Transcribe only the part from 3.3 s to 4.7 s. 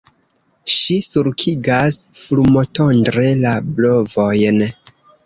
la brovojn.